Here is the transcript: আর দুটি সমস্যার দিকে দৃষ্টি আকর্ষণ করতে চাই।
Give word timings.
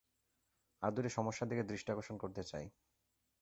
আর 0.81 0.91
দুটি 0.91 1.09
সমস্যার 1.09 1.49
দিকে 1.49 1.63
দৃষ্টি 1.63 1.89
আকর্ষণ 1.91 2.15
করতে 2.17 2.41
চাই। 2.43 2.65